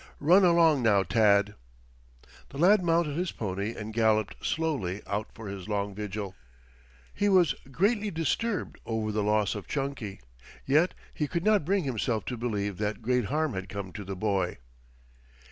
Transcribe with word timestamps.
Run 0.19 0.43
along 0.43 0.81
now, 0.81 1.03
Tad." 1.03 1.53
The 2.49 2.57
lad 2.57 2.83
mounted 2.83 3.15
his 3.15 3.31
pony 3.31 3.75
and 3.75 3.93
galloped 3.93 4.43
slowly 4.43 5.03
out 5.05 5.27
for 5.35 5.47
his 5.47 5.67
long 5.67 5.93
vigil. 5.93 6.33
He 7.13 7.29
was 7.29 7.53
greatly 7.69 8.09
disturbed 8.09 8.79
over 8.83 9.11
the 9.11 9.21
loss 9.21 9.53
of 9.53 9.67
Chunky. 9.67 10.19
Yet 10.65 10.95
he 11.13 11.27
could 11.27 11.43
not 11.43 11.65
bring 11.65 11.83
himself 11.83 12.25
to 12.25 12.35
believe 12.35 12.79
that 12.79 13.03
great 13.03 13.25
harm 13.25 13.53
had 13.53 13.69
come 13.69 13.93
to 13.93 14.03
the 14.03 14.15
boy. 14.15 14.57